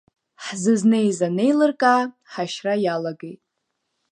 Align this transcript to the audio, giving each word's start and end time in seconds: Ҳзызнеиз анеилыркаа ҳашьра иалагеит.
Ҳзызнеиз 0.43 1.19
анеилыркаа 1.27 2.01
ҳашьра 2.31 2.73
иалагеит. 2.85 3.41